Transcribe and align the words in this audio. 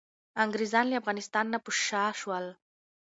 انګریزان 0.43 0.85
له 0.89 0.95
افغانستان 1.01 1.45
نه 1.53 1.59
په 1.65 1.71
شا 1.85 2.05
شول. 2.19 2.45